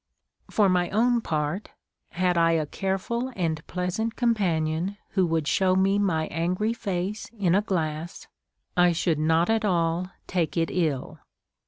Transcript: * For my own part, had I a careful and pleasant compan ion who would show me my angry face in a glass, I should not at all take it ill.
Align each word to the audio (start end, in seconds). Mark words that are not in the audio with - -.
* 0.27 0.41
For 0.49 0.67
my 0.67 0.89
own 0.89 1.21
part, 1.21 1.69
had 2.13 2.35
I 2.35 2.53
a 2.53 2.65
careful 2.65 3.31
and 3.35 3.61
pleasant 3.67 4.15
compan 4.15 4.65
ion 4.67 4.97
who 5.09 5.27
would 5.27 5.47
show 5.47 5.75
me 5.75 5.99
my 5.99 6.25
angry 6.31 6.73
face 6.73 7.29
in 7.37 7.53
a 7.53 7.61
glass, 7.61 8.25
I 8.75 8.93
should 8.93 9.19
not 9.19 9.47
at 9.51 9.63
all 9.63 10.09
take 10.25 10.57
it 10.57 10.71
ill. 10.71 11.19